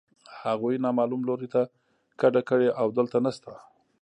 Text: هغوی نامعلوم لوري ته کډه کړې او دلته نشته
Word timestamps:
هغوی 0.43 0.75
نامعلوم 0.85 1.21
لوري 1.29 1.47
ته 1.53 1.61
کډه 2.19 2.41
کړې 2.49 2.69
او 2.79 2.87
دلته 2.97 3.17
نشته 3.25 3.51